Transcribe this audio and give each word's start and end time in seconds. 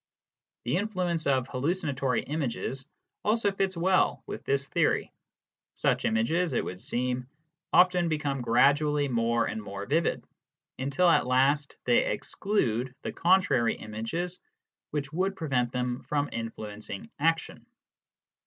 The 0.63 0.77
influence 0.77 1.27
of 1.27 1.47
hallucinatory 1.47 2.23
images 2.23 2.87
also 3.23 3.51
fits 3.51 3.77
well 3.77 4.23
with 4.25 4.43
this 4.45 4.67
theory. 4.67 5.11
Such 5.75 6.05
images, 6.05 6.53
it 6.53 6.65
would 6.65 6.81
seem, 6.81 7.27
often 7.71 8.09
become 8.09 8.41
gradually 8.41 9.07
more 9.07 9.45
and 9.45 9.61
more 9.61 9.85
vivid, 9.85 10.25
until 10.79 11.07
at 11.07 11.27
last 11.27 11.77
they 11.85 12.03
exclude 12.03 12.95
the 13.03 13.11
contrary 13.11 13.75
images 13.75 14.39
which 14.89 15.13
would 15.13 15.35
prevent 15.35 15.71
them 15.71 16.01
from 16.01 16.29
influencing 16.31 17.11
action. 17.19 17.67